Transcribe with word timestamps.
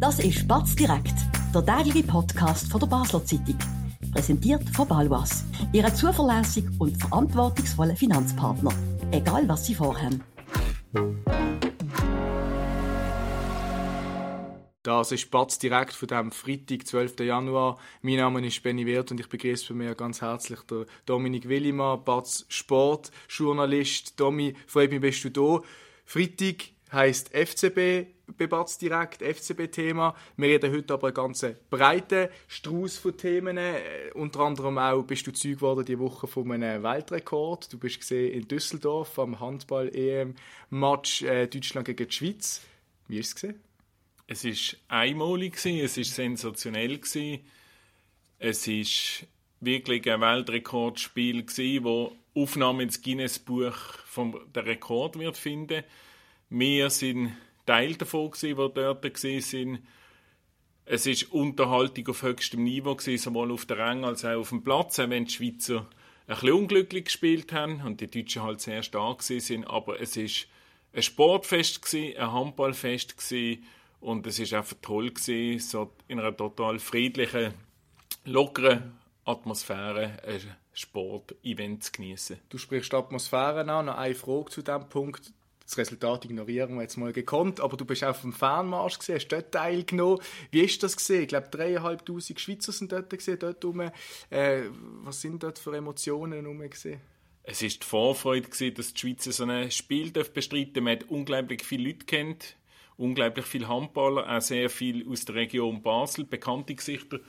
Das 0.00 0.20
ist 0.20 0.46
Batz 0.46 0.76
direkt, 0.76 1.14
der 1.52 1.66
tägliche 1.66 2.06
Podcast 2.06 2.70
von 2.70 2.78
der 2.78 2.86
Basler 2.86 3.24
Zeitung. 3.24 3.58
Präsentiert 4.12 4.62
von 4.70 4.86
Balwas, 4.86 5.44
Ihrem 5.72 5.92
zuverlässigen 5.92 6.72
und 6.78 6.96
verantwortungsvollen 6.96 7.96
Finanzpartner. 7.96 8.70
Egal 9.10 9.48
was 9.48 9.66
Sie 9.66 9.74
vorhaben. 9.74 10.22
Das 14.84 15.10
ist 15.10 15.32
Batz 15.32 15.58
direkt 15.58 15.94
von 15.94 16.06
dem 16.06 16.30
Freitag, 16.30 16.86
12. 16.86 17.18
Januar. 17.18 17.76
Mein 18.00 18.18
Name 18.18 18.46
ist 18.46 18.62
Benny 18.62 18.86
Wirth 18.86 19.10
und 19.10 19.18
ich 19.18 19.28
begrüße 19.28 19.72
bei 19.72 19.74
mir 19.74 19.94
ganz 19.96 20.22
herzlich 20.22 20.60
den 20.60 20.84
Dominik 21.06 21.48
Willimann, 21.48 22.04
Batz 22.04 22.46
Sportjournalist. 22.48 24.20
Domi, 24.20 24.54
freut 24.68 24.92
mich, 24.92 25.00
bist 25.00 25.24
du 25.24 25.30
da. 25.30 25.60
Freitag 26.04 26.68
heißt 26.92 27.30
FCB 27.30 28.17
Bebatz 28.36 28.78
direkt, 28.78 29.22
FCB-Thema. 29.22 30.14
Wir 30.36 30.48
reden 30.48 30.72
heute 30.72 30.94
aber 30.94 31.08
einen 31.08 31.14
ganz 31.14 31.46
breiten 31.70 32.28
Strauß 32.46 32.98
von 32.98 33.16
Themen. 33.16 33.56
Äh, 33.56 34.10
unter 34.14 34.40
anderem 34.40 34.78
auch 34.78 35.02
bist 35.02 35.26
du 35.26 35.32
Zeug 35.32 35.56
geworden 35.56 35.84
diese 35.84 35.98
Woche 35.98 36.26
von 36.26 36.50
einem 36.50 36.82
Weltrekord. 36.82 37.72
Du 37.72 37.78
bist 37.78 38.00
gesehen 38.00 38.32
in 38.32 38.48
Düsseldorf 38.48 39.18
am 39.18 39.40
Handball-EM-Match 39.40 41.22
äh, 41.22 41.46
Deutschland 41.46 41.86
gegen 41.86 42.08
die 42.08 42.14
Schweiz. 42.14 42.62
Wie 43.08 43.18
ist 43.18 43.42
es? 43.42 43.54
Es 44.26 44.44
ist 44.44 44.76
einmalig 44.88 45.56
es 45.64 45.96
ist 45.96 46.14
sensationell 46.14 47.00
Es 48.38 48.66
ist 48.66 49.26
wirklich 49.60 50.10
ein 50.10 50.20
Weltrekordspiel 50.20 51.46
wo 51.82 52.12
Aufnahme 52.34 52.82
ins 52.82 53.02
Guinness-Buch 53.02 53.74
der 54.54 54.66
Rekord 54.66 55.18
wird 55.18 55.36
finden. 55.36 55.82
Wir 56.50 56.90
sind 56.90 57.32
Teil 57.68 57.96
davon 57.96 58.30
gewesen, 58.30 58.48
die 58.48 58.54
dort 58.54 59.04
waren. 59.04 59.78
Es 60.86 61.04
ist 61.04 61.30
Unterhaltung 61.32 62.08
auf 62.08 62.22
höchstem 62.22 62.64
Niveau 62.64 62.94
gewesen, 62.94 63.22
sowohl 63.22 63.52
auf 63.52 63.66
der 63.66 63.76
Rang 63.76 64.06
als 64.06 64.24
auch 64.24 64.38
auf 64.38 64.48
dem 64.48 64.64
Platz, 64.64 64.98
auch 64.98 65.10
wenn 65.10 65.26
die 65.26 65.32
Schweizer 65.32 65.86
ein 66.26 66.34
bisschen 66.34 66.52
unglücklich 66.52 67.04
gespielt 67.04 67.52
haben 67.52 67.82
und 67.82 68.00
die 68.00 68.10
Deutschen 68.10 68.42
halt 68.42 68.62
sehr 68.62 68.82
stark 68.82 69.22
sind. 69.22 69.66
Aber 69.66 70.00
es 70.00 70.16
ist 70.16 70.46
ein 70.94 71.02
Sportfest 71.02 71.82
gewesen, 71.82 72.16
ein 72.16 72.32
Handballfest 72.32 73.18
gewesen 73.18 73.64
und 74.00 74.26
es 74.26 74.38
ist 74.38 74.54
einfach 74.54 74.76
toll 74.80 75.10
gewesen, 75.10 75.58
so 75.58 75.92
in 76.08 76.20
einer 76.20 76.34
total 76.34 76.78
friedlichen, 76.78 77.52
lockeren 78.24 78.94
Atmosphäre 79.26 80.22
ein 80.26 80.40
Sportevent 80.72 81.84
zu 81.84 81.92
genießen. 81.92 82.38
Du 82.48 82.56
sprichst 82.56 82.94
Atmosphäre 82.94 83.60
an. 83.70 83.86
Noch 83.86 83.98
eine 83.98 84.14
Frage 84.14 84.50
zu 84.50 84.62
diesem 84.62 84.88
Punkt. 84.88 85.34
Das 85.68 85.76
Resultat 85.76 86.24
ignorieren 86.24 86.76
wir 86.76 86.82
jetzt 86.82 86.96
mal 86.96 87.12
gekonnt, 87.12 87.60
aber 87.60 87.76
du 87.76 87.84
bist 87.84 88.02
auf 88.02 88.22
dem 88.22 88.32
Fernmarsch 88.32 88.98
gesehen, 88.98 89.16
hast 89.16 89.28
dort 89.28 89.52
teilgenommen. 89.52 90.18
Wie 90.50 90.62
ist 90.62 90.82
das 90.82 90.96
gesehen? 90.96 91.22
Ich 91.22 91.28
glaube, 91.28 91.48
dreieinhalbtausend 91.50 92.40
Schweizer 92.40 92.72
sind 92.72 92.90
dort 92.90 93.10
gesehen, 93.10 93.38
dort 93.38 93.62
rum. 93.62 93.80
Äh, 93.80 93.90
was 95.02 95.20
sind 95.20 95.42
dort 95.42 95.58
für 95.58 95.76
Emotionen 95.76 96.46
rum 96.46 96.60
gesehen? 96.70 97.00
Es 97.42 97.60
ist 97.60 97.82
die 97.82 97.86
Vorfreude 97.86 98.48
gewesen, 98.48 98.74
dass 98.74 98.94
die 98.94 99.00
Schweizer 99.00 99.30
so 99.30 99.44
ein 99.44 99.70
Spiel 99.70 100.10
bestreiten. 100.10 100.84
Man 100.84 100.94
hat 100.94 101.10
unglaublich 101.10 101.62
viele 101.64 101.88
Leute 101.88 102.06
kennt 102.06 102.56
unglaublich 102.98 103.46
viele 103.46 103.68
Handballer, 103.68 104.28
auch 104.28 104.42
sehr 104.42 104.68
viel 104.68 105.08
aus 105.08 105.24
der 105.24 105.36
Region 105.36 105.82
Basel, 105.82 106.24
bekannte 106.24 106.74
Gesichter 106.74 107.20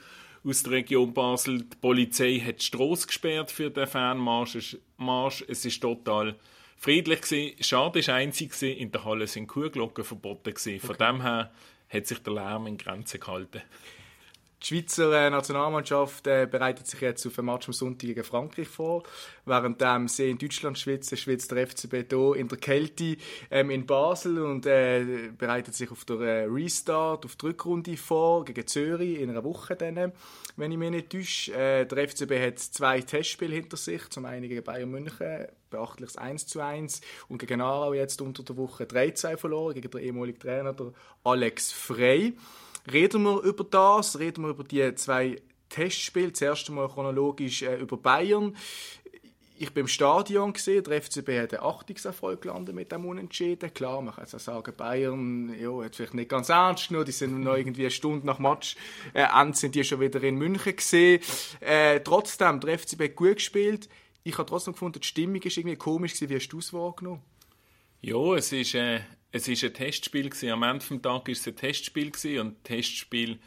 aus 0.44 0.62
der 0.62 0.72
Region 0.72 1.14
Basel. 1.14 1.62
Die 1.62 1.76
Polizei 1.76 2.40
hat 2.40 2.60
die 2.60 2.64
Strasse 2.64 3.06
gesperrt 3.06 3.50
für 3.50 3.70
den 3.70 3.86
Fernmarsch. 3.86 4.74
Es 5.48 5.64
ist 5.64 5.80
total 5.80 6.36
friedlich 6.80 7.20
gewesen. 7.20 7.62
Schade 7.62 7.98
ist 7.98 8.08
einzig 8.08 8.60
in 8.62 8.90
der 8.90 9.04
Halle 9.04 9.26
sind 9.26 9.46
Kuhglocken 9.46 10.02
verboten 10.02 10.54
gewesen. 10.54 10.80
Von 10.80 10.96
okay. 10.96 11.06
dem 11.06 11.22
her 11.22 11.52
hat 11.88 12.06
sich 12.06 12.18
der 12.20 12.32
Lärm 12.32 12.66
in 12.66 12.78
Grenzen 12.78 13.20
gehalten. 13.20 13.62
Die 14.62 14.66
Schweizer 14.66 15.12
äh, 15.12 15.30
Nationalmannschaft 15.30 16.26
äh, 16.26 16.46
bereitet 16.50 16.86
sich 16.86 17.00
jetzt 17.00 17.26
auf 17.26 17.38
ein 17.38 17.46
Match 17.46 17.68
am 17.68 17.72
Sonntag 17.72 18.06
gegen 18.08 18.22
Frankreich 18.22 18.68
vor. 18.68 19.04
Während 19.46 19.80
ähm, 19.80 20.06
sie 20.06 20.28
in 20.28 20.36
Deutschland 20.36 20.78
schwitzen, 20.78 21.16
schwitzt 21.16 21.50
der 21.50 21.66
FCB 21.66 22.04
hier 22.10 22.34
in 22.36 22.46
der 22.46 22.58
Kälte 22.58 23.16
ähm, 23.50 23.70
in 23.70 23.86
Basel 23.86 24.42
und 24.42 24.66
äh, 24.66 25.30
bereitet 25.36 25.74
sich 25.74 25.90
auf 25.90 26.04
der 26.04 26.20
äh, 26.20 26.44
Restart, 26.44 27.24
auf 27.24 27.36
die 27.36 27.46
Rückrunde 27.46 27.96
vor, 27.96 28.44
gegen 28.44 28.66
Zürich 28.66 29.20
in 29.20 29.30
einer 29.30 29.44
Woche 29.44 29.76
dann, 29.76 30.12
wenn 30.56 30.72
ich 30.72 30.78
mich 30.78 30.90
nicht 30.90 31.10
täusche. 31.10 31.54
Äh, 31.54 31.86
der 31.86 32.08
FCB 32.08 32.32
hat 32.38 32.58
zwei 32.58 33.00
Testspiele 33.00 33.54
hinter 33.54 33.78
sich, 33.78 34.10
zum 34.10 34.26
einen 34.26 34.46
gegen 34.46 34.62
Bayern 34.62 34.90
München, 34.90 35.46
beachtliches 35.70 36.18
1 36.18 36.46
zu 36.46 36.60
1 36.60 37.00
und 37.28 37.38
gegen 37.38 37.62
Aarau 37.62 37.94
jetzt 37.94 38.20
unter 38.20 38.42
der 38.42 38.58
Woche 38.58 38.84
3-2 38.84 39.38
verloren, 39.38 39.74
gegen 39.74 39.90
den 39.90 40.02
ehemaligen 40.02 40.38
Trainer, 40.38 40.74
der 40.74 40.92
Alex 41.24 41.72
Frey. 41.72 42.34
Reden 42.90 43.22
wir 43.22 43.40
über 43.42 43.64
das, 43.64 44.18
reden 44.18 44.44
wir 44.44 44.50
über 44.50 44.64
die 44.64 44.94
zwei 44.94 45.40
Testspiele. 45.68 46.32
Zuerst 46.32 46.68
einmal 46.68 46.88
chronologisch 46.88 47.62
äh, 47.62 47.76
über 47.76 47.96
Bayern. 47.96 48.56
Ich 49.62 49.74
bin 49.74 49.82
im 49.82 49.88
Stadion 49.88 50.54
gesehen, 50.54 50.82
der 50.84 51.02
FCB 51.02 51.38
hat 51.38 51.52
einen 51.52 51.62
Achtungserfolg 51.62 52.40
gelandet 52.40 52.74
mit 52.74 52.90
dem 52.90 53.04
Unentschieden. 53.04 53.74
Klar, 53.74 54.00
man 54.00 54.14
kann 54.14 54.24
jetzt 54.24 54.42
sagen, 54.42 54.72
Bayern 54.74 55.54
ja, 55.60 55.84
hat 55.84 55.96
vielleicht 55.96 56.14
nicht 56.14 56.30
ganz 56.30 56.48
ernst 56.48 56.88
genommen, 56.88 57.04
die 57.04 57.12
sind 57.12 57.38
noch 57.40 57.56
irgendwie 57.56 57.82
eine 57.82 57.90
Stunde 57.90 58.26
nach 58.26 58.38
Match 58.38 58.76
äh, 59.12 59.26
sind 59.52 59.74
die 59.74 59.84
schon 59.84 60.00
wieder 60.00 60.22
in 60.22 60.36
München 60.36 60.76
gesehen. 60.76 61.20
Äh, 61.60 62.00
trotzdem, 62.00 62.60
der 62.60 62.78
FCB 62.78 63.02
hat 63.02 63.16
gut 63.16 63.34
gespielt. 63.34 63.90
Ich 64.22 64.38
habe 64.38 64.48
trotzdem 64.48 64.72
gefunden, 64.72 65.00
die 65.00 65.06
Stimmung 65.06 65.42
ist 65.42 65.56
irgendwie 65.58 65.76
komisch 65.76 66.14
gewesen. 66.14 66.30
Wie 66.30 66.36
hast 66.36 66.48
du 66.48 66.58
es 66.58 66.72
wahrgenommen? 66.72 67.20
Ja, 68.00 68.34
es 68.36 68.52
ist 68.52 68.74
äh, 68.74 69.00
es 69.32 69.48
ist 69.48 69.64
ein 69.64 69.74
Testspiel 69.74 70.30
gewesen. 70.30 70.50
Am 70.50 70.62
Ende 70.62 70.84
des 70.84 71.02
Tages 71.02 71.38
ist 71.38 71.46
es 71.46 71.52
ein 71.52 71.56
Testspiel 71.56 72.10
gewesen 72.10 72.38
und 72.40 72.64
Testspiel, 72.64 73.38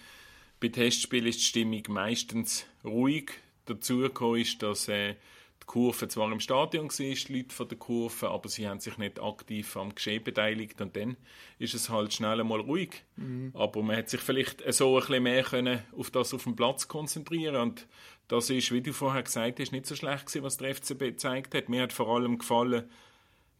bei 0.59 0.69
Testspielen 0.69 1.27
ist 1.27 1.39
die 1.39 1.45
Stimmung 1.45 1.83
meistens 1.89 2.65
ruhig. 2.83 3.31
Dazu 3.65 3.97
gekommen 3.97 4.41
ist, 4.41 4.61
dass 4.61 4.87
äh, 4.87 5.15
die 5.61 5.65
Kurve 5.65 6.07
zwar 6.07 6.31
im 6.31 6.39
Stadion 6.39 6.89
war, 6.89 6.97
die 6.97 7.33
Leute 7.33 7.55
von 7.55 7.67
der 7.67 7.77
Kurve, 7.77 8.29
aber 8.29 8.49
sie 8.49 8.67
haben 8.67 8.79
sich 8.79 8.97
nicht 8.97 9.21
aktiv 9.21 9.75
am 9.77 9.95
Geschehen 9.95 10.23
beteiligt 10.23 10.81
und 10.81 10.95
dann 10.95 11.15
ist 11.59 11.73
es 11.73 11.89
halt 11.89 12.13
schnell 12.13 12.39
einmal 12.39 12.59
ruhig. 12.59 13.03
Mhm. 13.15 13.51
Aber 13.53 13.81
man 13.81 13.97
hat 13.97 14.09
sich 14.09 14.21
vielleicht 14.21 14.63
so 14.73 14.95
ein 14.95 14.99
bisschen 15.01 15.23
mehr 15.23 15.43
können 15.43 15.79
auf 15.97 16.11
das 16.11 16.33
auf 16.33 16.43
dem 16.43 16.55
Platz 16.55 16.87
konzentrieren 16.87 17.55
und 17.55 17.87
das 18.27 18.49
ist, 18.49 18.71
wie 18.71 18.81
du 18.81 18.93
vorher 18.93 19.23
gesagt 19.23 19.59
hast, 19.59 19.71
nicht 19.71 19.85
so 19.85 19.95
schlecht 19.95 20.27
gewesen, 20.27 20.43
was 20.43 20.57
der 20.57 20.75
FCB 20.75 20.99
gezeigt 20.99 21.55
hat. 21.55 21.69
Mir 21.69 21.83
hat 21.83 21.93
vor 21.93 22.07
allem 22.07 22.37
gefallen, 22.37 22.89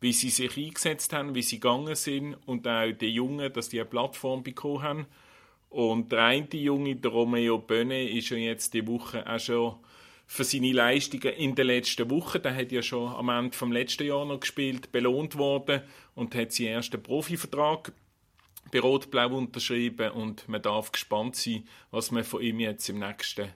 wie 0.04 0.12
sie 0.12 0.30
sich 0.30 0.58
eingesetzt 0.58 1.14
haben, 1.14 1.34
wie 1.34 1.42
sie 1.42 1.62
gegangen 1.62 1.96
sind 1.96 2.36
und 2.46 2.68
auch 2.68 2.92
die 2.92 3.08
Jungen, 3.08 3.54
dass 3.54 3.70
die 3.70 3.80
eine 3.80 3.90
Plattform 3.90 4.44
bekommen 4.44 4.84
haben. 4.84 5.06
Und 5.70 6.12
der 6.12 6.26
eine 6.26 6.48
Junge, 6.52 6.98
der 6.98 7.10
Romeo 7.10 7.58
Böne, 7.58 8.10
ist 8.10 8.30
ja 8.30 8.36
jetzt 8.36 8.74
die 8.74 8.86
Woche 8.86 9.26
auch 9.26 9.40
schon 9.40 9.76
für 10.28 10.44
seine 10.44 10.74
Leistungen 10.74 11.34
in 11.34 11.56
den 11.56 11.68
letzten 11.68 12.10
Wochen, 12.10 12.42
der 12.42 12.54
hat 12.54 12.74
ja 12.74 12.82
schon 12.82 13.14
am 13.14 13.30
Ende 13.30 13.56
vom 13.56 13.72
letzten 13.72 14.06
Jahr 14.06 14.26
noch 14.26 14.42
gespielt, 14.42 14.92
belohnt 14.92 15.38
worden 15.38 15.82
und 16.16 16.36
hat 16.36 16.52
seinen 16.52 16.68
ersten 16.68 17.02
Profivertrag 17.02 17.94
bei 18.74 18.82
Rot-Blau 18.82 19.38
unterschrieben 19.38 20.12
und 20.12 20.50
man 20.50 20.62
darf 20.62 20.92
gespannt 20.92 21.38
sein, 21.38 21.64
was 21.92 22.12
man 22.12 22.26
von 22.26 22.42
ihm 22.42 22.60
jetzt 22.60 22.90
im 22.90 23.00
nächsten 23.00 23.54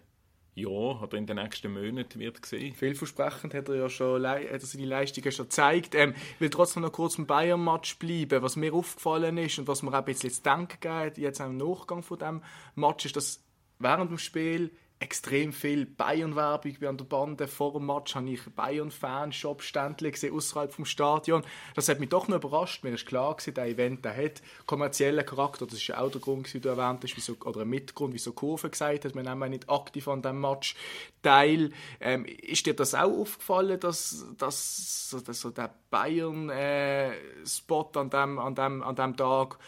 ja, 0.57 0.69
oder 0.69 1.17
in 1.17 1.27
den 1.27 1.35
nächsten 1.35 1.71
Monaten 1.71 2.19
wird 2.19 2.43
sehen. 2.43 2.73
Vielversprechend 2.73 3.53
hat 3.53 3.69
er 3.69 3.75
ja 3.75 3.89
schon 3.89 4.25
hat 4.25 4.41
er 4.41 4.59
seine 4.59 4.87
Leistungen 4.87 5.31
schon 5.31 5.45
gezeigt. 5.45 5.93
Ähm, 5.93 6.15
ich 6.33 6.41
will 6.41 6.49
trotzdem 6.49 6.81
noch 6.81 6.91
kurz 6.91 7.15
beim 7.15 7.27
Bayern-Match 7.27 7.99
bleiben. 7.99 8.41
Was 8.41 8.55
mir 8.55 8.73
aufgefallen 8.73 9.37
ist 9.37 9.59
und 9.59 9.67
was 9.67 9.83
mir 9.83 9.91
auch 9.91 9.99
ein 9.99 10.05
bisschen 10.05 10.31
zu 10.31 10.41
denken 10.41 10.79
geht, 10.79 11.19
jetzt 11.19 11.41
im 11.41 11.57
Nachgang 11.57 12.01
von 12.01 12.17
dem 12.17 12.41
Match, 12.73 13.05
ist, 13.05 13.15
dass 13.15 13.43
während 13.77 14.09
dem 14.09 14.17
Spiel 14.17 14.71
extrem 14.99 15.53
viel 15.53 15.85
Bayern-Werbung 15.85 16.75
an 16.87 16.97
der 16.97 17.05
Bande. 17.05 17.47
Vor 17.47 17.73
dem 17.73 17.85
Match 17.85 18.15
habe 18.15 18.29
ich 18.29 18.41
Bayern-Fanshop-Ständchen 18.43 20.11
gesehen, 20.11 20.33
außerhalb 20.33 20.73
vom 20.73 20.85
Stadion. 20.85 21.43
Das 21.75 21.87
hat 21.87 21.99
mich 21.99 22.09
doch 22.09 22.27
noch 22.27 22.37
überrascht. 22.37 22.83
Mir 22.83 22.93
ist 22.93 23.05
klar 23.05 23.35
gewesen, 23.35 23.53
der 23.53 23.65
Event 23.65 24.05
der 24.05 24.17
hat 24.17 24.41
kommerziellen 24.65 25.25
Charakter. 25.25 25.65
Das 25.65 25.75
ist 25.75 25.87
ja 25.87 25.99
auch 25.99 26.09
der 26.09 26.21
Grund, 26.21 26.51
wie 26.53 26.59
du 26.59 26.69
erwähnt 26.69 27.03
hast, 27.03 27.15
wieso, 27.15 27.35
oder 27.45 27.61
ein 27.61 27.69
Mitgrund, 27.69 28.13
wieso 28.13 28.31
Kurve 28.31 28.69
gesagt 28.69 29.05
hat, 29.05 29.13
wir 29.13 29.23
nehmen 29.23 29.51
nicht 29.51 29.69
aktiv 29.69 30.07
an 30.07 30.21
diesem 30.21 30.41
Match 30.41 30.75
teil. 31.21 31.71
Ähm, 31.99 32.25
ist 32.25 32.65
dir 32.65 32.73
das 32.73 32.95
auch 32.95 33.19
aufgefallen, 33.19 33.79
dass, 33.79 34.25
dass, 34.37 35.15
dass 35.25 35.41
so 35.41 35.51
der 35.51 35.73
Bayern-Spot 35.91 37.91
äh, 37.93 37.99
an, 37.99 38.09
dem, 38.09 38.39
an, 38.39 38.55
dem, 38.55 38.81
an 38.81 38.95
dem 38.95 39.15
Tag 39.15 39.59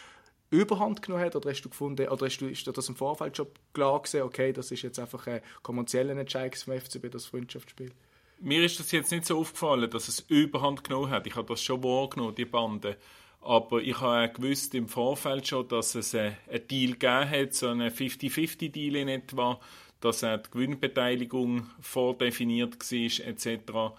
Überhand 0.50 1.02
genommen 1.02 1.24
hat? 1.24 1.36
Oder 1.36 1.50
hast 1.50 1.62
du 1.62 1.68
gefunden, 1.68 2.08
oder 2.08 2.26
hast 2.26 2.38
du, 2.38 2.46
ist 2.46 2.66
dir 2.66 2.72
das 2.72 2.88
im 2.88 2.96
Vorfeld 2.96 3.36
schon 3.36 3.46
klar 3.72 4.00
gewesen, 4.00 4.22
okay, 4.22 4.52
das 4.52 4.70
ist 4.70 4.82
jetzt 4.82 4.98
einfach 4.98 5.26
ein 5.26 5.40
kommerzieller 5.62 6.16
Entscheid 6.16 6.56
vom 6.56 6.78
FCB, 6.78 7.10
das 7.10 7.26
Freundschaftsspiel? 7.26 7.92
Mir 8.40 8.64
ist 8.64 8.80
das 8.80 8.90
jetzt 8.92 9.12
nicht 9.12 9.26
so 9.26 9.38
aufgefallen, 9.38 9.90
dass 9.90 10.08
es 10.08 10.20
Überhand 10.20 10.82
genommen 10.82 11.10
hat. 11.10 11.26
Ich 11.26 11.36
habe 11.36 11.48
das 11.48 11.62
schon 11.62 11.82
wahrgenommen, 11.84 12.34
die 12.34 12.46
Bande. 12.46 12.96
Aber 13.42 13.80
ich 13.82 14.00
habe 14.00 14.30
auch 14.30 14.34
gewusst 14.34 14.74
im 14.74 14.88
Vorfeld 14.88 15.46
schon, 15.46 15.68
dass 15.68 15.94
es 15.94 16.14
einen 16.14 16.36
Deal 16.70 16.92
gegeben 16.92 17.30
hat, 17.30 17.54
so 17.54 17.68
einen 17.68 17.90
50-50-Deal 17.90 18.96
in 18.96 19.08
etwa, 19.08 19.60
dass 20.00 20.24
auch 20.24 20.38
die 20.38 20.50
Gewinnbeteiligung 20.50 21.70
vordefiniert 21.80 22.76
war, 22.80 23.26
etc. 23.26 23.94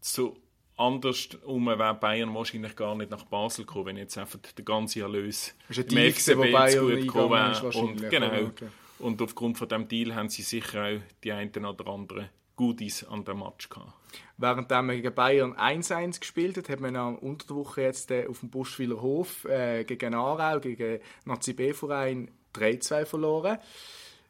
So, 0.00 0.36
Andersrum 0.76 1.66
wäre 1.66 1.94
Bayern 1.94 2.34
wahrscheinlich 2.34 2.74
gar 2.74 2.94
nicht 2.96 3.10
nach 3.10 3.24
Basel 3.24 3.64
gekommen, 3.64 3.86
wenn 3.86 3.96
jetzt 3.96 4.18
einfach 4.18 4.38
der 4.38 4.64
ganze 4.64 5.00
Erlös 5.00 5.54
gewesen, 5.68 6.38
wo 6.38 6.42
Bayern 6.42 6.88
gut 6.88 7.00
gekommen 7.02 7.30
wäre. 7.30 7.78
Und, 7.78 8.10
genau. 8.10 8.46
Okay. 8.48 8.68
Und 8.98 9.22
aufgrund 9.22 9.58
von 9.58 9.68
diesem 9.68 9.88
Deal 9.88 10.14
haben 10.14 10.28
sie 10.28 10.42
sicher 10.42 10.84
auch 10.84 11.00
die 11.22 11.32
einen 11.32 11.64
oder 11.64 11.86
anderen 11.86 12.28
Goodies 12.56 13.04
an 13.04 13.24
dem 13.24 13.40
Match 13.40 13.68
gehabt. 13.68 13.92
Während 14.36 14.70
man 14.70 14.88
gegen 14.88 15.14
Bayern 15.14 15.54
1-1 15.54 16.20
gespielt 16.20 16.56
hat, 16.56 16.68
hat 16.68 16.80
man 16.80 16.96
am 16.96 17.16
unter 17.16 17.46
der 17.46 17.56
Woche 17.56 17.82
jetzt 17.82 18.10
äh, 18.10 18.26
auf 18.26 18.40
dem 18.40 18.50
Buschwiller 18.50 19.00
Hof 19.00 19.44
äh, 19.44 19.84
gegen 19.84 20.14
Aarau, 20.14 20.60
gegen 20.60 21.00
Nazi 21.24 21.52
B-Verein 21.52 22.30
3-2 22.54 23.04
verloren 23.04 23.58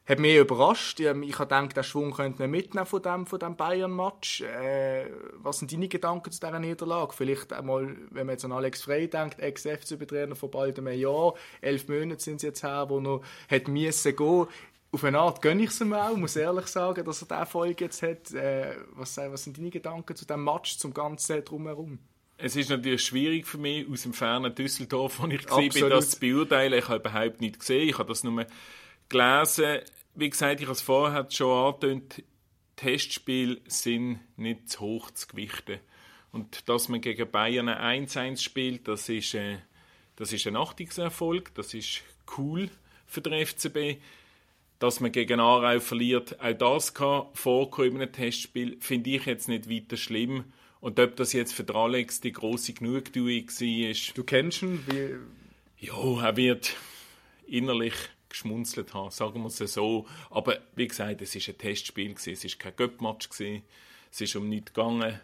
hat 0.07 0.19
mich 0.19 0.35
überrascht. 0.35 0.99
Ich 0.99 1.07
habe 1.07 1.25
gedacht, 1.25 1.75
der 1.75 1.83
Schwung 1.83 2.11
könnte 2.11 2.43
man 2.43 2.51
mitnehmen 2.51 2.85
von 2.85 3.01
dem, 3.01 3.25
von 3.25 3.39
dem 3.39 3.55
Bayern-Match. 3.55 4.41
Äh, 4.41 5.07
was 5.37 5.59
sind 5.59 5.71
deine 5.71 5.87
Gedanken 5.87 6.31
zu 6.31 6.39
dieser 6.39 6.59
Niederlage? 6.59 7.13
Vielleicht 7.13 7.51
einmal, 7.53 7.95
wenn 8.11 8.27
man 8.27 8.35
jetzt 8.35 8.45
an 8.45 8.51
Alex 8.51 8.83
Frey 8.83 9.09
denkt, 9.09 9.39
Ex-FCB-Trainer 9.39 10.35
vor 10.35 10.51
bald 10.51 10.77
einem 10.77 10.99
Jahr, 10.99 11.33
elf 11.61 11.87
Monate 11.87 12.21
sind 12.21 12.37
es 12.37 12.43
jetzt 12.43 12.63
her, 12.63 12.85
wo 12.89 12.99
er 12.99 13.21
hat 13.49 13.67
müssen 13.67 14.15
gehen. 14.15 14.47
Auf 14.91 15.03
eine 15.03 15.19
Art 15.19 15.41
gönne 15.41 15.63
ich 15.63 15.71
es 15.71 15.81
ihm 15.81 15.91
auch, 15.93 16.15
muss 16.15 16.35
ehrlich 16.35 16.67
sagen, 16.67 17.03
dass 17.03 17.21
er 17.21 17.27
diesen 17.27 17.45
Folge 17.47 17.85
jetzt 17.85 18.01
hat. 18.01 18.31
Äh, 18.31 18.75
was, 18.91 19.17
was 19.17 19.43
sind 19.43 19.57
deine 19.57 19.71
Gedanken 19.71 20.15
zu 20.15 20.25
diesem 20.25 20.43
Match, 20.43 20.77
zum 20.77 20.93
ganzen 20.93 21.43
Drumherum? 21.43 21.99
Es 22.37 22.55
ist 22.55 22.69
natürlich 22.69 23.03
schwierig 23.03 23.47
für 23.47 23.57
mich, 23.57 23.89
aus 23.89 24.03
dem 24.03 24.13
fernen 24.13 24.53
Düsseldorf, 24.53 25.19
wo 25.19 25.27
ich 25.27 25.45
bin, 25.45 25.89
das 25.89 26.11
zu 26.11 26.19
beurteilen. 26.19 26.77
Ich 26.77 26.87
habe 26.87 26.99
überhaupt 26.99 27.41
nicht 27.41 27.59
gesehen. 27.59 27.89
Ich 27.89 27.97
habe 27.97 28.09
das 28.09 28.23
nur 28.23 28.45
gelesen. 29.09 29.79
Wie 30.15 30.29
gesagt, 30.29 30.61
ich 30.61 30.67
habe 30.67 30.73
es 30.73 30.81
vorher 30.81 31.27
schon 31.29 31.51
angetönt, 31.51 32.23
Testspiele 32.77 33.59
sind 33.67 34.19
nicht 34.37 34.69
zu 34.69 34.79
hoch 34.79 35.11
zu 35.11 35.27
gewichten. 35.27 35.79
Und 36.31 36.67
dass 36.69 36.89
man 36.89 37.01
gegen 37.01 37.29
Bayern 37.29 37.69
1-1 37.69 38.41
spielt, 38.41 38.87
das 38.87 39.09
ist, 39.09 39.33
äh, 39.33 39.57
das 40.15 40.33
ist 40.33 40.47
ein 40.47 40.55
Achtungserfolg, 40.55 41.53
das 41.55 41.73
ist 41.73 42.01
cool 42.37 42.69
für 43.05 43.21
den 43.21 43.45
FCB. 43.45 44.01
Dass 44.79 44.99
man 44.99 45.11
gegen 45.11 45.39
Aarau 45.39 45.79
verliert, 45.79 46.39
auch 46.41 46.53
das 46.53 46.93
kann 46.93 47.27
vorkommen 47.33 47.95
in 47.95 48.01
einem 48.01 48.11
Testspiel, 48.11 48.77
finde 48.81 49.11
ich 49.11 49.25
jetzt 49.25 49.47
nicht 49.47 49.69
weiter 49.69 49.95
schlimm. 49.95 50.45
Und 50.81 50.99
ob 50.99 51.15
das 51.15 51.33
jetzt 51.33 51.53
für 51.53 51.73
Alex 51.73 52.19
die 52.19 52.33
große 52.33 52.73
Genugtuung 52.73 53.47
war. 53.47 54.13
Du 54.15 54.23
kennst 54.23 54.61
ihn? 54.61 54.83
Wie... 54.87 55.85
Ja, 55.85 56.25
er 56.25 56.37
wird 56.37 56.75
innerlich 57.47 57.93
geschmunzelt 58.35 58.93
haben, 58.93 59.11
sagen 59.11 59.41
wir 59.41 59.47
es 59.47 59.57
so. 59.57 60.05
Aber 60.29 60.59
wie 60.75 60.87
gesagt, 60.87 61.21
es 61.21 61.35
ist 61.35 61.47
ein 61.47 61.57
Testspiel, 61.57 62.13
gewesen, 62.13 62.33
es 62.33 62.43
ist 62.43 62.59
kein 62.59 62.75
Göppmatch, 62.75 63.29
es 64.11 64.21
ist 64.21 64.35
um 64.35 64.49
nichts 64.49 64.73
gegangen. 64.73 65.19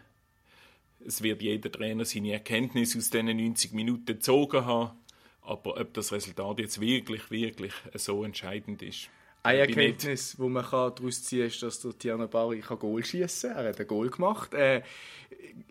Es 1.04 1.22
wird 1.22 1.42
jeder 1.42 1.70
Trainer 1.70 2.04
seine 2.04 2.32
Erkenntnisse 2.32 2.98
aus 2.98 3.10
diesen 3.10 3.26
90 3.36 3.72
Minuten 3.72 4.06
gezogen 4.06 4.64
haben. 4.64 4.96
Aber 5.42 5.80
ob 5.80 5.94
das 5.94 6.12
Resultat 6.12 6.58
jetzt 6.60 6.80
wirklich, 6.80 7.30
wirklich 7.30 7.72
so 7.94 8.24
entscheidend 8.24 8.82
ist. 8.82 9.08
Eine 9.44 9.58
Erkenntnis, 9.58 10.36
die 10.38 10.42
man 10.42 10.64
daraus 10.70 11.24
ziehen 11.24 11.40
kann, 11.40 11.48
ist, 11.48 11.62
dass 11.64 11.80
der 11.80 11.98
Tiana 11.98 12.26
Bari 12.26 12.60
Goal 12.60 13.04
schießen 13.04 13.50
kann. 13.50 13.64
Er 13.64 13.70
hat 13.70 13.80
ein 13.80 13.86
Goal 13.88 14.08
gemacht. 14.08 14.54
Äh, 14.54 14.82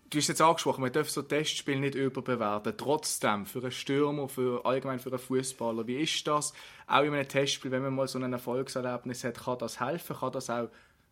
du 0.09 0.17
hast 0.17 0.27
jetzt 0.27 0.41
angesprochen, 0.41 0.81
man 0.81 0.91
darf 0.91 1.09
so 1.09 1.21
Testspiel 1.21 1.79
nicht 1.79 1.95
überbewerten. 1.95 2.73
Trotzdem, 2.75 3.45
für 3.45 3.61
einen 3.61 3.71
Stürmer, 3.71 4.27
für, 4.27 4.65
allgemein 4.65 4.99
für 4.99 5.09
einen 5.09 5.19
Fußballer, 5.19 5.87
wie 5.87 6.01
ist 6.01 6.27
das? 6.27 6.53
Auch 6.91 7.03
in 7.03 7.13
einem 7.13 7.27
Testspiel, 7.27 7.71
wenn 7.71 7.83
man 7.83 7.95
mal 7.95 8.07
so 8.07 8.19
ein 8.19 8.33
Erfolgserlebnis 8.33 9.23
hat, 9.23 9.39
kann 9.39 9.57
das 9.57 9.79
helfen? 9.79 10.15
Kann 10.15 10.31
das 10.31 10.49
auch 10.49 10.69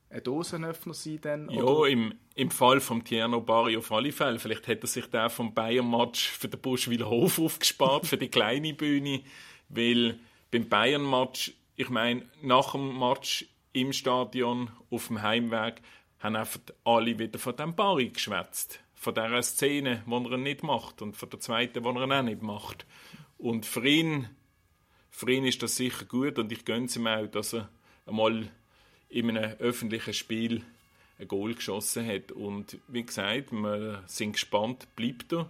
ein 0.10 0.24
Dosenöffner 0.24 0.94
sein? 0.94 1.20
Dann, 1.22 1.50
ja, 1.50 1.86
im, 1.86 2.14
im 2.36 2.52
Fall 2.52 2.80
von 2.80 3.04
Tierno 3.04 3.42
Bari 3.42 3.78
auf 3.78 3.92
alle 3.92 4.12
Fälle. 4.12 4.40
Vielleicht 4.40 4.68
hätte 4.68 4.86
er 4.86 4.88
sich 4.88 5.06
der 5.08 5.30
vom 5.30 5.54
Bayern-Match 5.54 6.30
für 6.30 6.48
den 6.48 6.60
Buschwiller 6.60 7.10
Hof 7.10 7.40
aufgespart, 7.40 8.08
für 8.08 8.18
die 8.18 8.30
kleine 8.30 8.74
Bühne, 8.74 9.22
weil 9.70 10.20
beim 10.52 10.68
Bayern-Match 10.68 11.54
ich 11.80 11.90
meine, 11.90 12.24
nach 12.42 12.74
dem 12.74 13.00
Match 13.00 13.46
im 13.72 13.94
Stadion, 13.94 14.70
auf 14.92 15.08
dem 15.08 15.22
Heimweg, 15.22 15.81
haben 16.20 16.36
einfach 16.36 16.60
alle 16.84 17.18
wieder 17.18 17.40
von 17.40 17.56
dem 17.56 17.74
Barry 17.74 18.10
geschwätzt. 18.10 18.81
Von 18.96 19.14
dieser 19.14 19.42
Szene, 19.42 20.04
die 20.06 20.12
er 20.12 20.38
nicht 20.38 20.62
macht 20.62 21.02
und 21.02 21.16
von 21.16 21.30
der 21.30 21.40
zweiten, 21.40 21.81
die 21.81 21.90
er 21.90 22.20
auch 22.20 22.22
nicht 22.22 22.42
macht. 22.42 22.86
Und 23.38 23.66
für 23.66 23.88
ihn, 23.88 24.28
für 25.11 25.31
ihn 25.31 25.45
ist 25.45 25.61
das 25.61 25.75
sicher 25.75 26.06
gut 26.06 26.39
und 26.39 26.51
ich 26.51 26.65
gönne 26.65 26.85
es 26.85 26.95
ihm 26.95 27.07
auch, 27.07 27.27
dass 27.27 27.53
er 27.53 27.69
einmal 28.06 28.50
in 29.09 29.29
einem 29.29 29.57
öffentlichen 29.59 30.13
Spiel 30.13 30.63
ein 31.19 31.27
Goal 31.27 31.53
geschossen 31.53 32.07
hat. 32.07 32.31
Und 32.31 32.77
wie 32.88 33.03
gesagt, 33.03 33.51
wir 33.51 34.03
sind 34.07 34.33
gespannt, 34.33 34.88
bleibt 34.95 35.33
er, 35.33 35.50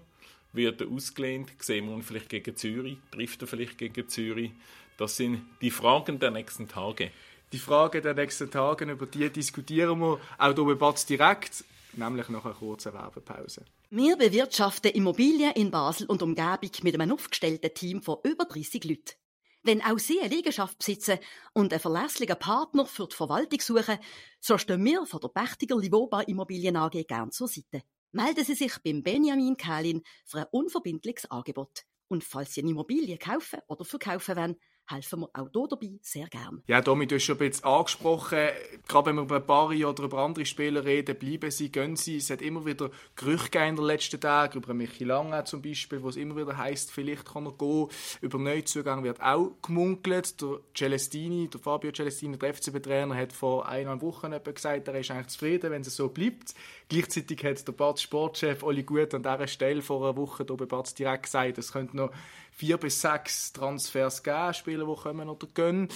wird 0.53 0.81
er 0.81 0.89
ausgelehnt, 0.89 1.51
sehen 1.59 1.87
wir 1.87 1.95
ihn 1.95 2.03
vielleicht 2.03 2.29
gegen 2.29 2.55
Zürich, 2.55 2.97
trifft 3.11 3.41
er 3.41 3.47
vielleicht 3.47 3.77
gegen 3.77 4.07
Zürich. 4.09 4.51
Das 4.97 5.17
sind 5.17 5.41
die 5.61 5.71
Fragen 5.71 6.19
der 6.19 6.31
nächsten 6.31 6.67
Tage. 6.67 7.11
Die 7.51 7.59
Fragen 7.59 8.01
der 8.01 8.13
nächsten 8.13 8.51
Tage, 8.51 8.85
über 8.85 9.05
die 9.05 9.29
diskutieren 9.29 9.99
wir 9.99 10.19
auch 10.37 10.55
hier 10.55 10.75
bei 10.75 10.93
direkt, 11.07 11.63
nämlich 11.93 12.29
nach 12.29 12.45
einer 12.45 12.53
kurzen 12.53 12.93
Werbepause. 12.93 13.65
Wir 13.89 14.17
bewirtschaften 14.17 14.91
Immobilien 14.91 15.53
in 15.53 15.71
Basel 15.71 16.05
und 16.07 16.21
Umgebung 16.21 16.69
mit 16.83 16.93
einem 16.93 17.11
aufgestellten 17.11 17.73
Team 17.73 18.03
von 18.03 18.17
über 18.23 18.45
30 18.45 18.83
Leuten. 18.83 19.18
Wenn 19.63 19.81
auch 19.81 19.99
Sie 19.99 20.21
eine 20.21 20.33
Liegenschaft 20.33 20.77
besitzen 20.77 21.19
und 21.53 21.73
einen 21.73 21.81
verlässlichen 21.81 22.39
Partner 22.39 22.85
für 22.85 23.07
die 23.07 23.15
Verwaltung 23.15 23.59
suchen, 23.59 23.97
so 24.39 24.57
stehen 24.57 24.85
wir 24.85 25.05
von 25.05 25.19
der 25.19 25.27
Pächtiger 25.27 25.77
Livoba 25.77 26.21
Immobilien 26.21 26.77
AG 26.77 27.05
gern 27.05 27.31
zur 27.31 27.49
Seite. 27.49 27.83
Melden 28.11 28.45
Sie 28.45 28.55
sich 28.55 28.73
beim 28.83 29.03
Benjamin 29.03 29.57
Kählin 29.57 30.01
für 30.25 30.39
ein 30.39 30.45
unverbindliches 30.51 31.29
Angebot. 31.29 31.83
Und 32.07 32.23
falls 32.23 32.53
Sie 32.53 32.61
eine 32.61 32.71
Immobilie 32.71 33.17
kaufen 33.17 33.59
oder 33.67 33.83
verkaufen 33.83 34.37
wollen, 34.37 34.55
helfen 34.87 35.19
wir 35.19 35.29
auch 35.33 35.49
hier 35.53 35.67
dabei 35.67 35.99
sehr 36.01 36.27
gern. 36.27 36.63
Ja, 36.67 36.81
Domi, 36.81 37.05
du 37.05 37.19
schon 37.19 37.35
ein 37.35 37.39
bisschen 37.39 37.65
angesprochen, 37.65 38.49
gerade 38.89 39.05
wenn 39.05 39.15
wir 39.15 39.21
über 39.21 39.39
Bari 39.39 39.85
oder 39.85 40.03
über 40.03 40.17
andere 40.17 40.45
Spieler 40.45 40.83
reden, 40.83 41.15
bleiben 41.15 41.51
sie, 41.51 41.71
gehen 41.71 41.95
sie. 41.95 42.17
Es 42.17 42.29
hat 42.29 42.41
immer 42.41 42.65
wieder 42.65 42.89
Gerüchte 43.15 43.59
in 43.59 43.75
den 43.75 43.85
letzten 43.85 44.19
Tagen, 44.19 44.57
über 44.57 44.73
Michi 44.73 45.03
Lange 45.05 45.43
zum 45.45 45.61
Beispiel, 45.61 46.01
wo 46.01 46.09
es 46.09 46.17
immer 46.17 46.35
wieder 46.35 46.57
heisst, 46.57 46.91
vielleicht 46.91 47.31
kann 47.31 47.45
er 47.45 47.53
gehen. 47.53 47.87
Über 48.19 48.39
Neuzugang 48.39 49.03
wird 49.03 49.21
auch 49.21 49.51
gemunkelt. 49.61 50.41
Der 50.41 50.59
Celestini, 50.75 51.47
der 51.47 51.61
Fabio 51.61 51.91
Celestini, 51.91 52.37
der 52.37 52.53
FCB-Trainer, 52.53 53.15
hat 53.15 53.31
vor 53.31 53.69
eineinhalb 53.69 54.01
Wochen 54.01 54.33
gesagt, 54.43 54.87
er 54.87 54.95
ist 54.95 55.11
eigentlich 55.11 55.27
zufrieden, 55.27 55.71
wenn 55.71 55.81
es 55.81 55.95
so 55.95 56.09
bleibt. 56.09 56.55
Gleichzeitig 56.89 57.43
hat 57.43 57.67
der 57.67 57.73
Bad 57.73 57.99
Sportchef 57.99 58.63
Oli 58.63 58.83
Gut 58.83 59.13
an 59.13 59.21
dieser 59.21 59.47
Stelle 59.47 59.83
vor 59.83 60.03
einer 60.03 60.17
Woche 60.17 60.43
hier 60.47 60.57
bei 60.57 60.65
Bad 60.65 60.97
direkt 60.97 61.23
gesagt, 61.23 61.59
es 61.59 61.71
könnte 61.71 61.95
noch 61.95 62.11
vier 62.51 62.77
bis 62.77 62.99
sechs 62.99 63.53
Transfers 63.53 64.23
geben, 64.23 64.53
Spieler, 64.53 64.85
die 64.85 65.01
kommen 65.01 65.29
oder 65.29 65.47
gehen. 65.53 65.87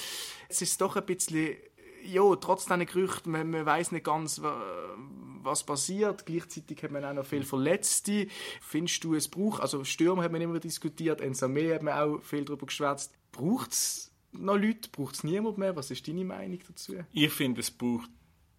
Es 0.48 0.62
ist 0.62 0.80
doch 0.80 0.96
ein 0.96 1.06
bisschen, 1.06 1.58
ja, 2.04 2.36
trotz 2.36 2.66
diesen 2.66 2.86
Gerüchten, 2.86 3.32
man, 3.32 3.50
man 3.50 3.66
weiß 3.66 3.92
nicht 3.92 4.06
ganz, 4.06 4.42
was 5.44 5.64
passiert. 5.64 6.26
Gleichzeitig 6.26 6.82
hat 6.84 6.92
man 6.92 7.06
auch 7.06 7.14
noch 7.14 7.26
viele 7.26 7.44
Verletzte. 7.44 8.28
Findest 8.62 9.04
du, 9.04 9.16
es 9.16 9.28
braucht, 9.28 9.62
also 9.62 9.84
Stürmer 9.84 10.24
hat 10.24 10.32
man 10.32 10.42
immer 10.42 10.60
diskutiert, 10.60 11.22
Ensame 11.22 11.74
hat 11.74 11.84
man 11.84 11.94
auch 11.94 12.22
viel 12.22 12.46
darüber 12.46 12.66
geschwätzt. 12.66 13.14
Braucht 13.32 13.72
es 13.72 14.12
noch 14.32 14.58
Leute? 14.58 14.90
Braucht 14.92 15.16
es 15.16 15.24
niemand 15.24 15.58
mehr? 15.58 15.76
Was 15.76 15.92
ist 15.92 16.08
deine 16.08 16.26
Meinung 16.26 16.60
dazu? 16.68 16.96
Ich 17.12 17.32
finde, 17.32 17.62
es 17.62 17.72
braucht 17.72 18.10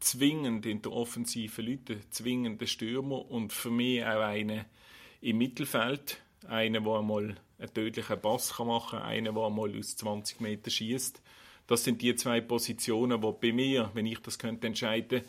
zwingend 0.01 0.67
in 0.67 0.83
der 0.83 0.93
Offensive 0.93 1.63
Leute, 1.63 2.01
zwingend 2.11 2.69
Stürmer 2.69 3.31
und 3.31 3.53
für 3.53 3.71
mich 3.71 4.05
auch 4.05 4.21
einen 4.21 4.65
im 5.21 5.39
Mittelfeld, 5.39 6.23
einen, 6.47 6.85
der 6.85 6.93
einmal 6.93 7.37
einen 7.59 7.75
tödlichen 7.75 8.21
Pass 8.21 8.59
machen 8.59 8.99
kann, 8.99 9.09
einen, 9.09 9.35
der 9.35 9.51
mal 9.51 9.79
aus 9.79 9.97
20 9.97 10.41
Metern 10.41 10.71
schießt. 10.71 11.23
Das 11.67 11.85
sind 11.85 12.03
die 12.03 12.15
zwei 12.15 12.41
Positionen, 12.41 13.21
die 13.21 13.33
bei 13.41 13.53
mir, 13.53 13.91
wenn 13.95 14.07
ich 14.07 14.19
das 14.21 14.39
könnte 14.39 14.67
entscheiden, 14.67 15.23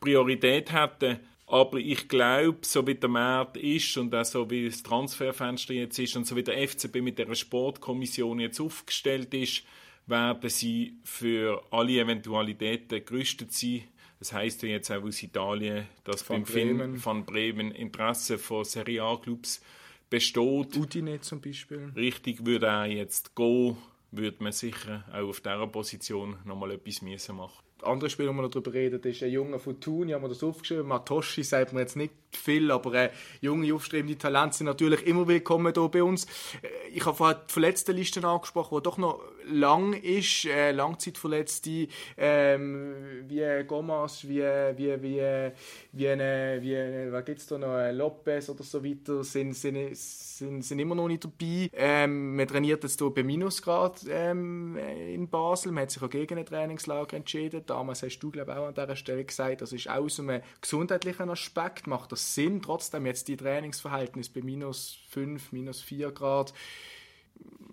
Priorität 0.00 0.72
hätten. 0.72 1.20
Aber 1.46 1.78
ich 1.78 2.08
glaube, 2.08 2.58
so 2.62 2.86
wie 2.86 2.94
der 2.94 3.10
Markt 3.10 3.56
ist 3.56 3.96
und 3.98 4.14
auch 4.14 4.24
so 4.24 4.48
wie 4.48 4.66
das 4.66 4.82
Transferfenster 4.82 5.74
jetzt 5.74 5.98
ist 5.98 6.16
und 6.16 6.26
so 6.26 6.34
wie 6.34 6.42
der 6.42 6.66
FCB 6.66 7.02
mit 7.02 7.18
der 7.18 7.34
Sportkommission 7.34 8.40
jetzt 8.40 8.60
aufgestellt 8.60 9.34
ist, 9.34 9.64
werden 10.06 10.48
sie 10.48 10.96
für 11.04 11.62
alle 11.70 12.00
Eventualitäten 12.00 13.04
gerüstet 13.04 13.52
sein. 13.52 13.84
Das 14.18 14.32
heißt 14.32 14.62
ja 14.62 14.70
jetzt 14.70 14.90
auch 14.90 15.02
aus 15.02 15.22
Italien, 15.22 15.86
dass 16.04 16.22
von 16.22 16.42
beim 16.42 16.44
Bremen. 16.44 17.04
Van 17.04 17.24
Bremen 17.24 17.72
Interesse 17.72 18.38
von 18.38 18.64
Serie 18.64 19.02
A-Clubs 19.02 19.60
besteht. 20.08 20.76
Udine 20.76 21.20
zum 21.20 21.40
Beispiel. 21.40 21.92
Richtig, 21.96 22.46
würde 22.46 22.66
er 22.66 22.86
jetzt 22.86 23.34
gehen, 23.34 23.76
würde 24.12 24.42
man 24.42 24.52
sicher 24.52 25.04
auch 25.10 25.28
auf 25.28 25.40
dieser 25.40 25.66
Position 25.66 26.38
nochmal 26.44 26.72
etwas 26.72 27.02
müssen 27.02 27.36
machen. 27.36 27.62
Andere 27.82 28.10
Spiel, 28.10 28.28
wo 28.28 28.32
man 28.32 28.50
darüber 28.50 28.72
redet, 28.72 29.04
ist 29.06 29.22
ein 29.22 29.30
junger 29.30 29.58
Fortuna, 29.58 30.08
ich 30.08 30.14
habe 30.14 30.22
mir 30.22 30.28
das 30.28 30.42
aufgeschrieben. 30.42 30.86
Matoshi 30.86 31.42
sagt 31.42 31.72
mir 31.72 31.80
jetzt 31.80 31.96
nicht 31.96 32.12
viel, 32.30 32.70
aber 32.70 32.94
äh, 32.94 33.10
junge, 33.40 33.72
aufstrebende 33.74 34.16
Talente 34.16 34.56
sind 34.56 34.66
natürlich 34.66 35.06
immer 35.06 35.26
willkommen 35.28 35.72
hier 35.74 35.88
bei 35.88 36.02
uns. 36.02 36.24
Äh, 36.62 36.68
ich 36.92 37.04
habe 37.04 37.16
vorhin 37.16 37.38
die 37.48 37.52
Verletztenliste 37.52 38.26
angesprochen, 38.26 38.78
die 38.78 38.82
doch 38.82 38.98
noch 38.98 39.20
lang 39.50 39.92
ist, 39.94 40.44
äh, 40.46 40.72
Langzeitverletzte, 40.72 41.88
ähm, 42.16 42.94
wie 43.28 43.64
Gomas, 43.64 44.26
wie, 44.28 44.40
wie, 44.40 45.02
wie, 45.02 45.52
wie, 45.92 46.08
eine, 46.08 46.58
wie 46.60 46.76
eine, 46.76 47.12
was 47.12 47.24
gibt's 47.24 47.46
da 47.46 47.58
noch, 47.58 47.92
Lopez 47.92 48.48
oder 48.48 48.62
so 48.62 48.84
weiter, 48.84 49.24
sind, 49.24 49.54
sind, 49.54 49.96
sind, 49.96 50.62
sind 50.62 50.78
immer 50.78 50.94
noch 50.94 51.08
nicht 51.08 51.24
dabei. 51.24 51.70
Ähm, 51.74 52.36
man 52.36 52.46
trainiert 52.46 52.82
jetzt 52.82 52.98
hier 52.98 53.10
bei 53.10 53.22
Minusgrad 53.22 54.04
ähm, 54.08 54.76
in 54.76 55.28
Basel, 55.28 55.72
man 55.72 55.82
hat 55.82 55.90
sich 55.90 56.02
auch 56.02 56.10
gegen 56.10 56.38
ein 56.38 56.46
Trainingslager 56.46 57.16
entschieden. 57.16 57.64
Damals 57.72 58.02
hast 58.02 58.18
du, 58.18 58.30
glaube 58.30 58.52
ich, 58.52 58.58
auch 58.58 58.66
an 58.66 58.74
dieser 58.74 58.96
Stelle 58.96 59.24
gesagt, 59.24 59.62
das 59.62 59.72
ist 59.72 59.88
aus 59.88 60.20
einem 60.20 60.42
gesundheitlichen 60.60 61.30
Aspekt, 61.30 61.86
macht 61.86 62.12
das 62.12 62.34
Sinn, 62.34 62.60
trotzdem 62.60 63.06
jetzt 63.06 63.28
die 63.28 63.36
Trainingsverhältnisse 63.38 64.30
bei 64.34 64.42
minus 64.42 64.98
5, 65.08 65.52
minus 65.52 65.80
4 65.80 66.10
Grad, 66.10 66.52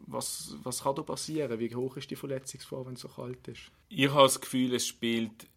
was, 0.08 0.56
was 0.63 0.84
kann 0.84 0.96
da 0.96 1.03
passieren? 1.03 1.60
Wie 1.60 1.75
hoch 1.75 1.98
ist 1.98 2.10
die 2.10 2.15
Verletzungsgefahr, 2.15 2.86
wenn 2.86 2.94
es 2.94 3.01
so 3.01 3.10
kalt 3.10 3.46
ist? 3.50 3.72
Ich 3.89 4.10
habe 4.10 4.24
das 4.24 4.39
Gefühl, 4.39 4.74
es 4.74 4.88
spielt 4.88 5.48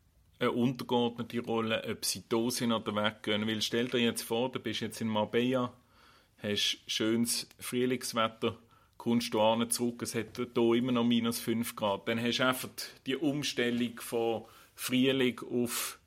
eine 0.41 0.51
untergeordnete 0.51 1.41
Rolle, 1.41 1.85
ob 1.89 2.05
sie 2.05 2.25
da 2.29 2.51
sind 2.51 2.73
oder 2.73 2.97
weggehen. 2.97 3.47
Weil 3.47 3.63
stell 3.63 3.87
dir 3.87 4.01
jetzt 4.01 4.23
vor, 4.23 4.51
du 4.51 4.59
bist 4.59 4.81
jetzt 4.81 5.01
in 5.01 5.07
Marbella, 5.07 5.73
hast 6.43 6.81
schönes 6.89 7.49
Frühlingswetter, 7.61 8.59
kommst 9.03 9.35
du 9.35 9.41
an 9.41 9.69
zurück, 9.69 10.01
es 10.03 10.15
hat 10.15 10.37
hier 10.37 10.75
immer 10.75 10.93
noch 10.93 11.03
minus 11.03 11.41
5 11.41 11.75
Grad. 11.75 12.07
Dann 12.07 12.23
hast 12.23 12.39
du 12.39 12.47
einfach 12.47 12.69
die 13.05 13.17
Umstellung 13.17 13.99
von 13.99 14.45
Frühling 14.77 15.41
auf 15.41 15.99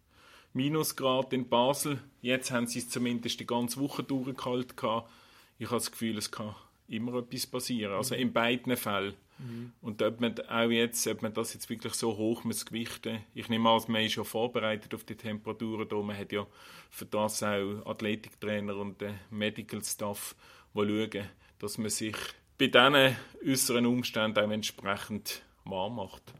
Minusgrad 0.54 1.34
in 1.34 1.50
Basel. 1.50 2.00
Jetzt 2.22 2.52
haben 2.52 2.68
sie 2.68 2.80
es 2.80 2.88
zumindest 2.88 3.42
die 3.42 3.46
ganze 3.46 3.82
Woche 3.82 4.02
durchgehalten. 4.02 5.02
Ich 5.60 5.66
habe 5.66 5.76
das 5.76 5.92
Gefühl, 5.92 6.18
es 6.18 6.32
kann 6.32 6.56
immer 6.88 7.16
etwas 7.16 7.46
passieren. 7.48 7.96
Also 7.96 8.16
in 8.16 8.32
beiden 8.32 8.78
Fällen. 8.78 9.16
Mhm. 9.40 9.74
Und 9.82 10.02
ob 10.02 10.22
man 10.22 10.40
auch 10.48 10.70
jetzt, 10.70 11.06
ob 11.08 11.22
man 11.22 11.34
das 11.34 11.54
jetzt 11.54 11.70
wirklich 11.70 11.96
so 11.96 12.16
hoch 12.16 12.46
muss 12.46 12.66
gewichten, 12.66 13.20
ich 13.34 13.50
nehme 13.50 13.72
an, 13.72 13.82
man 13.90 14.04
ist 14.04 14.14
schon 14.14 14.24
vorbereitet 14.24 14.96
auf 14.96 15.04
die 15.04 15.18
Temperaturen 15.18 15.90
da. 15.90 15.98
Man 15.98 16.18
hat 16.18 16.32
ja 16.32 16.48
für 16.90 17.06
das 17.06 17.44
auch 17.44 17.86
Athletiktrainer 17.86 18.78
und 18.78 19.02
äh, 19.02 19.16
Medical 19.32 19.84
Staff, 19.84 20.34
die 20.74 20.80
schauen, 20.80 21.28
dass 21.60 21.78
man 21.78 21.90
sich 21.90 22.16
bei 22.58 22.68
diesen 22.68 23.16
äußeren 23.46 23.86
Umständen 23.86 24.40
auch 24.40 24.52
entsprechend 24.52 25.42
warm 25.66 25.96
macht 25.96 26.34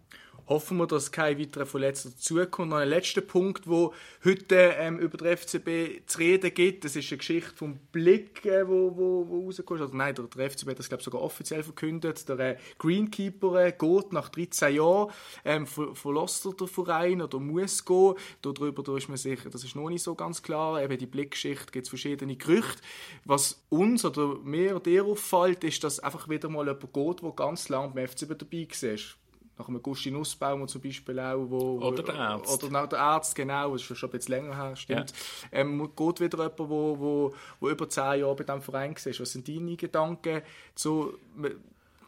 hoffen 0.48 0.78
wir, 0.78 0.88
dass 0.88 1.12
kein 1.12 1.40
weiterer 1.40 1.66
Verletzter 1.66 2.10
dazukommt. 2.10 2.70
Noch 2.70 2.78
ein 2.78 2.90
letzter 2.90 3.22
Punkt, 3.22 3.68
wo 3.68 3.94
heute 4.24 4.56
ähm, 4.56 5.00
über 5.00 5.18
den 5.18 5.38
FCB 5.38 6.08
zu 6.08 6.20
reden 6.20 6.54
gibt, 6.54 6.86
das 6.86 6.96
ist 6.96 7.12
eine 7.12 7.18
Geschichte 7.18 7.56
vom 7.56 7.78
Blick, 7.92 8.46
äh, 8.46 8.68
wo, 8.68 8.96
wo, 8.96 9.26
wo 9.28 9.46
rauskommt. 9.46 9.82
Also 9.82 9.96
nein, 9.96 10.14
der, 10.14 10.26
der 10.26 10.52
FCB 10.52 10.70
hat 10.70 10.80
das 10.80 10.90
glaube 10.90 11.04
sogar 11.04 11.22
offiziell 11.22 11.64
verkündet. 11.64 12.28
Der 12.30 12.40
äh, 12.40 12.58
Greenkeeper 12.78 13.66
äh, 13.66 13.72
geht 13.72 14.14
nach 14.14 14.30
13 14.30 14.76
Jahren, 14.76 15.12
ähm, 15.44 15.66
ver 15.66 15.96
verlässt 15.96 16.46
er 16.46 16.54
den 16.54 16.68
Verein 16.68 17.22
oder 17.22 17.40
muss 17.40 17.84
gehen. 17.84 18.16
Darüber 18.42 18.84
da 18.84 18.98
ist 18.98 19.08
man 19.08 19.18
sicher, 19.18 19.50
das 19.50 19.64
ist 19.64 19.76
noch 19.76 19.90
nicht 19.90 20.04
so 20.04 20.16
ganz 20.16 20.44
klar. 20.44 20.82
Eben 20.82 20.98
die 20.98 21.06
Blickgeschichte 21.06 21.72
gibt 21.72 21.86
es 21.86 21.90
verschiedene 21.90 22.36
Gerüchte. 22.36 22.82
Was 23.24 23.64
uns 23.70 24.06
oder 24.06 24.36
mir 24.44 24.72
oder 24.72 24.82
dir 24.82 25.06
auffällt, 25.06 25.64
ist, 25.64 25.84
dass 25.84 26.00
einfach 26.00 26.30
wieder 26.30 26.50
mal 26.50 26.68
jemand 26.68 26.94
geht, 26.94 27.22
der 27.22 27.32
ganz 27.32 27.70
lange 27.70 27.94
beim 27.94 28.08
FCB 28.08 28.38
dabei 28.38 28.68
war 28.68 29.15
nach 29.58 29.68
einem 29.68 29.82
Gusti 29.82 30.12
Nussbaum 30.12 30.68
zum 30.68 30.82
Beispiel 30.82 31.20
auch. 31.20 31.50
Wo, 31.50 31.80
oder 31.82 32.04
der 32.04 32.16
Arzt. 32.16 32.64
Oder 32.64 32.72
nach 32.72 32.88
der 32.88 33.00
Arzt, 33.00 33.36
genau, 33.36 33.74
das 33.74 33.90
ist 33.90 33.98
schon 33.98 34.10
ein 34.10 34.12
bisschen 34.12 34.36
länger 34.36 34.56
her, 34.56 34.76
stimmt. 34.76 35.14
Ja. 35.52 35.60
Ähm, 35.60 35.90
geht 35.96 36.20
wieder 36.20 36.38
jemand, 36.38 36.60
der 36.60 36.70
wo, 36.70 37.00
wo, 37.00 37.34
wo 37.60 37.70
über 37.70 37.90
zehn 37.90 38.20
Jahre 38.20 38.36
bei 38.36 38.44
diesem 38.44 38.62
Verein 38.62 38.96
war. 38.96 39.20
Was 39.20 39.32
sind 39.32 39.48
deine 39.48 39.76
Gedanken 39.76 40.42
zu 40.76 41.18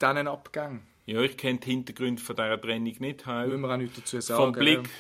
diesen 0.02 0.28
Abgängen? 0.28 0.86
Ja, 1.06 1.22
ich 1.22 1.38
kenne 1.38 1.58
die 1.58 1.72
Hintergründe 1.72 2.22
von 2.22 2.36
dieser 2.36 2.60
Trennung 2.60 2.94
nicht. 3.00 3.26
Will 3.26 3.58
man 3.58 3.72
auch 3.72 3.78
nicht 3.78 3.98
dazu 3.98 4.20
sagen. 4.20 4.44
Vom 4.44 4.52
Blick, 4.52 4.84
ja. 4.84 4.92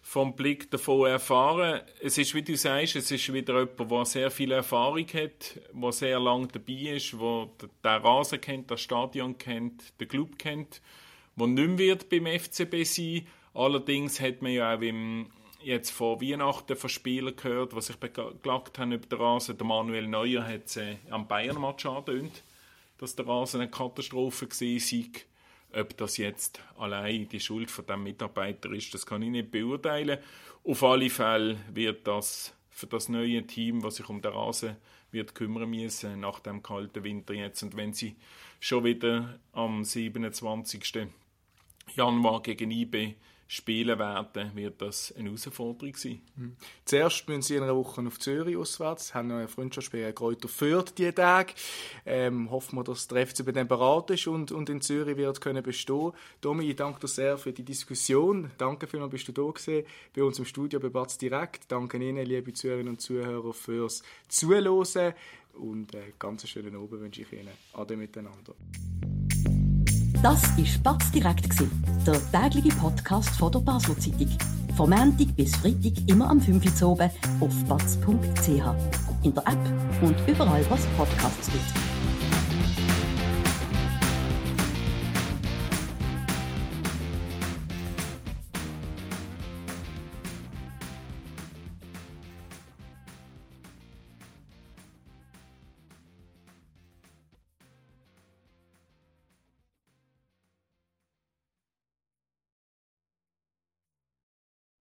vom 0.00 0.34
Blick 0.34 0.70
davon 0.70 1.10
erfahren, 1.10 1.82
es 2.00 2.16
ist, 2.16 2.34
wie 2.34 2.40
du 2.40 2.56
sagst, 2.56 2.96
es 2.96 3.10
ist 3.10 3.30
wieder 3.30 3.58
jemand, 3.58 3.90
der 3.90 4.04
sehr 4.06 4.30
viel 4.30 4.52
Erfahrung 4.52 5.06
hat, 5.08 5.60
der 5.74 5.92
sehr 5.92 6.18
lange 6.18 6.48
dabei 6.48 6.94
ist, 6.94 7.12
der 7.12 7.48
den 7.84 8.02
Rasen 8.02 8.40
kennt, 8.40 8.70
das 8.70 8.80
Stadion 8.80 9.36
kennt, 9.36 10.00
den 10.00 10.08
Club 10.08 10.38
kennt 10.38 10.80
der 11.40 11.66
nicht 11.66 11.78
mehr 11.78 11.96
beim 11.96 12.26
FCB 12.38 12.84
sein. 12.84 13.26
Allerdings 13.54 14.20
hat 14.20 14.42
man 14.42 14.52
ja 14.52 14.74
auch 14.74 14.80
im, 14.80 15.30
jetzt 15.62 15.90
vor 15.90 16.20
Weihnachten 16.20 16.76
von 16.76 16.90
Spielern 16.90 17.36
gehört, 17.36 17.72
die 17.72 17.80
sich 17.80 17.96
beklagt 17.96 18.78
haben 18.78 18.92
über 18.92 19.06
den 19.06 19.18
Rasen. 19.18 19.58
Der 19.58 19.66
Manuel 19.66 20.06
Neuer 20.06 20.46
hat 20.46 20.66
es 20.66 20.76
äh, 20.76 20.96
am 21.10 21.26
Bayern-Match 21.26 21.86
angedeutet, 21.86 22.44
dass 22.98 23.16
der 23.16 23.26
Rasen 23.26 23.60
eine 23.60 23.70
Katastrophe 23.70 24.48
war. 24.48 25.80
Ob 25.80 25.96
das 25.96 26.16
jetzt 26.16 26.60
allein 26.78 27.28
die 27.28 27.40
Schuld 27.40 27.70
von 27.70 27.86
dem 27.86 28.02
Mitarbeiter 28.02 28.72
ist, 28.72 28.92
das 28.92 29.06
kann 29.06 29.22
ich 29.22 29.30
nicht 29.30 29.50
beurteilen. 29.50 30.18
Auf 30.64 30.82
alle 30.82 31.10
Fälle 31.10 31.58
wird 31.72 32.06
das 32.06 32.54
für 32.70 32.86
das 32.86 33.08
neue 33.08 33.46
Team, 33.46 33.82
was 33.82 33.96
sich 33.96 34.08
um 34.08 34.20
den 34.20 34.32
Rasen 34.32 34.76
wird 35.12 35.34
kümmern 35.34 35.70
müssen 35.70 36.20
nach 36.20 36.40
dem 36.40 36.62
kalten 36.62 37.04
Winter 37.04 37.34
jetzt. 37.34 37.62
Und 37.62 37.76
wenn 37.76 37.92
sie 37.92 38.16
schon 38.58 38.84
wieder 38.84 39.38
am 39.52 39.84
27. 39.84 41.08
Januar 41.96 42.42
gegen 42.42 42.70
IB 42.70 43.14
spielen 43.50 43.98
werden, 43.98 44.54
wird 44.54 44.80
das 44.80 45.12
eine 45.16 45.24
Herausforderung 45.24 45.96
sein. 45.96 46.20
Mhm. 46.36 46.56
Zuerst 46.84 47.28
müssen 47.28 47.42
sie 47.42 47.56
in 47.56 47.64
einer 47.64 47.74
Woche 47.74 48.00
auf 48.06 48.20
Zürich 48.20 48.56
auswärts, 48.56 49.12
haben 49.12 49.26
noch 49.26 49.38
ein 49.38 49.48
Freundschaftsspiel 49.48 50.12
Kräuter 50.12 50.46
führt 50.46 50.96
diese 50.96 51.12
Tage. 51.12 51.54
Ähm, 52.06 52.48
hoffen 52.48 52.76
wir, 52.76 52.84
dass 52.84 53.08
der 53.08 53.26
FCB 53.26 53.52
dann 53.52 53.66
bereit 53.66 54.10
ist 54.10 54.28
und, 54.28 54.52
und 54.52 54.70
in 54.70 54.80
Zürich 54.80 55.16
wird 55.16 55.40
können 55.40 55.64
bestehen. 55.64 56.12
Domi, 56.40 56.70
ich 56.70 56.76
danke 56.76 57.00
dir 57.00 57.08
sehr 57.08 57.38
für 57.38 57.52
die 57.52 57.64
Diskussion. 57.64 58.52
Danke 58.56 58.86
vielmals, 58.86 59.10
bist 59.10 59.26
du 59.26 59.32
da 59.32 59.42
gewesen, 59.42 59.84
bei 60.14 60.22
uns 60.22 60.38
im 60.38 60.44
Studio 60.44 60.78
bei 60.78 60.88
Batz 60.88 61.18
direkt. 61.18 61.72
Danke 61.72 61.96
Ihnen, 61.96 62.24
liebe 62.24 62.52
Zuhörerinnen 62.52 62.92
und 62.92 63.00
Zuhörer, 63.00 63.52
fürs 63.52 64.04
Zuhören 64.28 65.14
und 65.54 65.92
äh, 65.96 66.12
ganz 66.20 66.48
schönen 66.48 66.76
Abend 66.76 67.00
wünsche 67.00 67.22
ich 67.22 67.32
Ihnen. 67.32 67.48
Ade 67.72 67.96
miteinander. 67.96 68.54
Das 70.22 70.42
war 70.42 70.66
Spatz 70.66 71.10
direkt, 71.12 71.54
der 72.06 72.20
tägliche 72.30 72.76
Podcast 72.76 73.30
von 73.30 73.50
der 73.52 73.60
Basler 73.60 73.98
Zeitung. 73.98 74.28
Von 74.76 74.90
Montag 74.90 75.34
bis 75.34 75.56
Freitag 75.56 75.92
immer 76.06 76.28
am 76.28 76.40
5 76.40 76.82
Uhr 76.82 76.88
oben 76.90 77.10
auf 77.40 77.64
batz.ch. 77.64 78.48
In 79.22 79.34
der 79.34 79.46
App 79.46 80.02
und 80.02 80.16
überall, 80.28 80.64
was 80.68 80.86
Podcasts 80.96 81.50
gibt. 81.50 81.89